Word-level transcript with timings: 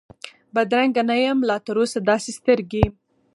بدرنګه 0.53 1.03
نه 1.09 1.15
یم 1.23 1.39
لا 1.49 1.57
تراوسه 1.65 1.99
داسي 2.09 2.31
سترګې، 2.39 2.85